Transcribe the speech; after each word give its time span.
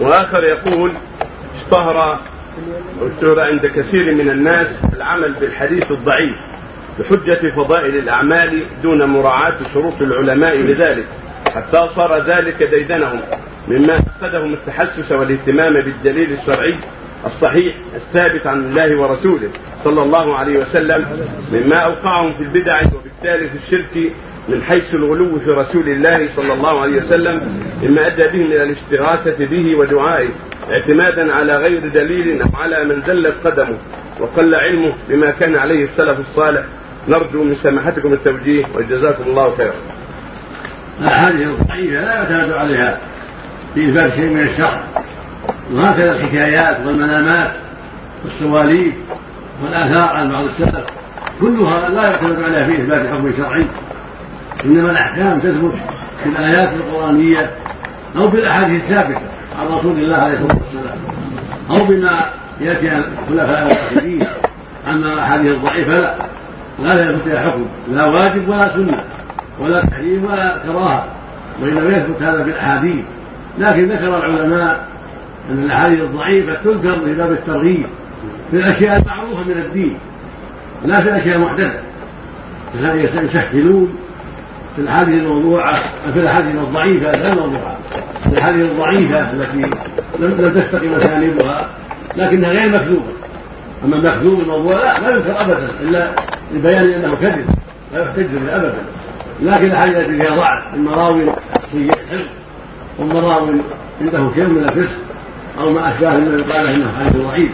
واخر 0.00 0.44
يقول 0.44 0.92
اشتهر 1.56 2.18
اشتهر 3.02 3.40
عند 3.40 3.66
كثير 3.66 4.14
من 4.14 4.30
الناس 4.30 4.66
العمل 4.96 5.32
بالحديث 5.32 5.90
الضعيف 5.90 6.36
بحجة 6.98 7.50
فضائل 7.56 7.96
الأعمال 7.96 8.62
دون 8.82 9.04
مراعاة 9.04 9.56
شروط 9.74 10.02
العلماء 10.02 10.56
لذلك 10.56 11.06
حتى 11.54 11.88
صار 11.96 12.22
ذلك 12.22 12.62
ديدنهم 12.62 13.20
مما 13.68 13.98
أفقدهم 13.98 14.52
التحسس 14.52 15.12
والاهتمام 15.12 15.74
بالدليل 15.74 16.32
الشرعي 16.32 16.74
الصحيح 17.26 17.74
الثابت 17.94 18.46
عن 18.46 18.58
الله 18.64 19.00
ورسوله 19.00 19.50
صلى 19.84 20.02
الله 20.02 20.36
عليه 20.36 20.58
وسلم 20.58 21.06
مما 21.52 21.76
أوقعهم 21.76 22.32
في 22.32 22.42
البدع 22.42 22.80
وبالتالي 22.80 23.48
في 23.48 23.56
الشرك 23.66 24.12
من 24.48 24.62
حيث 24.62 24.94
الغلو 24.94 25.38
في 25.38 25.50
رسول 25.50 25.88
الله 25.88 26.28
صلى 26.36 26.52
الله 26.52 26.80
عليه 26.80 27.02
وسلم 27.02 27.62
مما 27.82 28.06
أدى 28.06 28.28
بهم 28.28 28.46
إلى 28.46 28.62
الاستغاثه 28.62 29.46
به 29.46 29.76
ودعائه 29.76 30.28
اعتمادا 30.70 31.34
على 31.34 31.56
غير 31.56 31.88
دليل 31.88 32.42
أو 32.42 32.48
على 32.54 32.84
من 32.84 33.02
زلت 33.06 33.34
قدمه 33.44 33.78
وقل 34.20 34.54
علمه 34.54 34.92
بما 35.08 35.30
كان 35.40 35.56
عليه 35.56 35.84
السلف 35.84 36.20
الصالح. 36.20 36.64
نرجو 37.08 37.44
من 37.44 37.56
سماحتكم 37.62 38.08
التوجيه 38.08 38.64
وجزاكم 38.74 39.22
الله 39.22 39.56
خيرا. 39.56 39.74
الاحاديث 41.00 41.46
الضعيفه 41.46 42.00
لا 42.00 42.14
يعتمد 42.14 42.52
عليها 42.52 42.90
في 43.74 43.88
إثبات 43.88 44.14
شيء 44.14 44.30
من 44.30 44.42
الشرع. 44.42 44.84
وهكذا 45.72 46.12
الحكايات 46.12 46.76
والمنامات 46.86 47.52
والسواليف 48.24 48.94
والآثار 49.62 50.16
عن 50.16 50.32
بعض 50.32 50.44
السلف 50.44 50.86
كلها 51.40 51.88
لا 51.88 52.02
يعتمد 52.02 52.42
عليها 52.42 52.58
في 52.58 52.82
إثبات 52.82 53.06
حكم 53.06 53.32
شرعي. 53.36 53.66
إنما 54.64 54.90
الأحكام 54.90 55.40
تثبت 55.40 55.74
في 56.22 56.28
الآيات 56.28 56.72
القرآنية 56.74 57.50
أو 58.16 58.30
في 58.30 58.36
الأحاديث 58.36 58.82
الثابتة 58.90 59.20
عن 59.58 59.66
رسول 59.66 59.98
الله 59.98 60.16
عليه 60.16 60.34
الصلاة 60.34 60.58
والسلام 60.62 60.98
أو 61.70 61.86
بما 61.86 62.30
يأتي 62.60 62.88
عن 62.88 63.02
الخلفاء 63.02 63.66
الراشدين 63.66 64.26
أما 64.88 65.12
الأحاديث 65.12 65.52
الضعيفة 65.52 65.90
لا. 66.02 66.14
لا 66.78 67.10
يثبت 67.10 67.22
فيها 67.22 67.50
حكم 67.50 67.66
لا 67.92 68.02
واجب 68.10 68.48
ولا 68.48 68.60
سنة 68.60 69.04
ولا 69.60 69.80
تحريم 69.80 70.24
ولا 70.24 70.58
كراهة 70.66 71.06
وانما 71.62 71.96
يثبت 71.96 72.22
هذا 72.22 72.44
في 72.44 72.50
الأحاديث. 72.50 73.00
لكن 73.58 73.88
ذكر 73.88 74.16
العلماء 74.16 74.86
أن 75.50 75.64
الأحاديث 75.64 76.00
الضعيفة 76.00 76.54
تذكر 76.54 77.04
في 77.04 77.14
باب 77.14 77.32
الترغيب 77.32 77.86
في 78.50 78.56
الأشياء 78.56 79.02
المعروفة 79.02 79.44
من 79.44 79.62
الدين 79.66 79.98
لا 80.84 80.94
في 80.94 81.08
الأشياء 81.08 81.36
المحدثة. 81.36 81.80
يسهلون 82.74 83.94
في 84.76 84.82
الاحاديث 84.82 85.22
الموضوعة 85.22 85.82
في 86.12 86.20
الاحاديث 86.20 86.54
الضعيفة 86.54 87.10
لا 87.10 87.28
الموضوعة 87.28 87.76
في 88.22 88.28
الاحاديث 88.32 88.70
الضعيفة 88.70 89.30
التي 89.30 89.70
لم 90.18 90.54
تستقم 90.54 90.94
اساليبها 90.94 91.68
لكنها 92.16 92.50
غير 92.50 92.68
مكذوبة. 92.68 93.12
أما 93.84 93.96
المكذوب 93.96 94.40
الموضوع 94.40 94.74
لا 94.74 95.00
لا 95.00 95.16
يذكر 95.16 95.40
ابدا 95.40 95.68
إلا 95.80 96.10
لبيان 96.54 97.04
أنه 97.04 97.14
كذب 97.14 97.46
لا 97.94 98.02
يحتج 98.02 98.26
به 98.26 98.56
ابدا. 98.56 98.82
لكن 99.42 99.70
الاحاديث 99.70 99.96
التي 99.96 100.22
فيها 100.22 100.36
ضعف 100.36 100.74
المراوي 100.74 101.24
سيء 101.72 101.90
الحفظ 101.90 102.28
والمراوي 102.98 103.60
عنده 104.00 104.34
شيء 104.34 104.46
من 104.46 104.64
الفسق 104.64 104.98
أو 105.58 105.72
ما 105.72 105.94
أشباه 105.94 106.16
مما 106.16 106.38
يقال 106.38 106.66
إنه 106.66 106.92
حديث 106.98 107.16
ضعيف. 107.16 107.50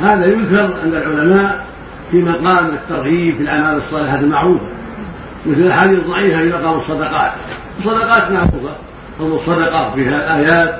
هذا 0.00 0.26
يذكر 0.26 0.74
عند 0.82 0.94
العلماء 0.94 1.66
في 2.10 2.22
مقام 2.22 2.66
الترغيب 2.66 3.36
في 3.36 3.42
الأعمال 3.42 3.82
الصالحة 3.82 4.18
المعروفة. 4.18 4.66
مثل 5.46 5.60
الاحاديث 5.60 5.98
الضعيفه 5.98 6.38
في 6.38 6.48
مقام 6.48 6.80
الصدقات. 6.80 7.32
الصدقات 7.78 8.30
معروفة 8.30 8.74
فضل 9.18 9.34
الصدقة 9.34 9.94
فيها 9.94 10.16
الآيات 10.16 10.74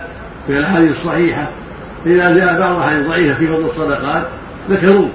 فيها 0.46 0.58
الأحاديث 0.58 0.96
الصحيحة. 0.96 1.46
فاذا 2.04 2.34
جاء 2.34 2.58
بعض 2.58 2.76
الأحاديث 2.76 3.00
الضعيفة 3.00 3.38
في 3.38 3.46
فضل 3.46 3.66
الصدقات 3.70 4.22
ذكروه 4.70 5.08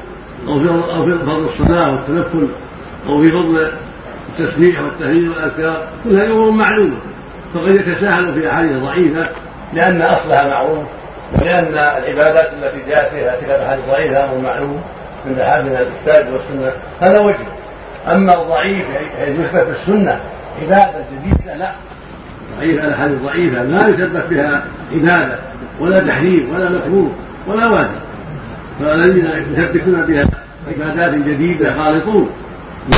أو 0.48 0.59
في 0.59 0.70
أو 0.70 1.06
في 1.06 1.18
فضل 1.18 1.50
الصلاة 1.59 1.92
والتنفل 1.92 2.48
أو 3.09 3.24
في 3.24 3.31
فضل 3.31 3.72
التسبيح 4.30 4.81
والتهليل 4.81 5.30
والأذكار. 5.30 5.88
كلها 6.03 6.25
أمور 6.25 6.52
معلومة. 6.52 6.97
فقد 7.53 7.68
يتساهل 7.68 8.34
في 8.34 8.52
أحاديث 8.52 8.78
ضعيفة 8.78 9.29
لأن 9.74 10.02
أصلها 10.02 10.47
معروف 10.47 10.85
ولأن 11.41 11.74
العبادات 11.74 12.53
التي 12.53 12.90
جاءت 12.90 13.14
فيها 13.14 13.35
تلك 13.35 13.50
الأحاديث 13.50 13.85
ضعيفه 13.85 14.25
أمر 14.25 14.38
معلوم 14.38 14.81
من 15.25 15.31
الأحاديث 15.31 15.72
الكتاب 15.72 16.34
والسنة. 16.34 16.72
هذا 17.02 17.24
وجه. 17.24 17.56
أما 18.16 18.29
الضعيف 18.41 18.85
يثبت 19.28 19.75
السنة 19.81 20.19
عبادة 20.62 21.06
جديدة 21.12 21.56
لا. 21.56 21.72
ضعيف 22.57 22.84
الاحاديث 22.84 23.22
ضعيفه 23.22 23.63
ما 23.63 23.79
يثبت 23.94 24.25
بها 24.29 24.63
عبادة 24.91 25.40
ولا 25.79 25.95
تحريم 25.95 26.50
ولا 26.53 26.69
مكروه 26.69 27.12
ولا 27.47 27.67
واجب. 27.67 28.00
فالذين 28.79 29.25
يثبتون 29.25 30.01
بها 30.01 30.23
عبادات 30.67 31.13
جديدة 31.13 31.73
خالطون. 31.73 32.29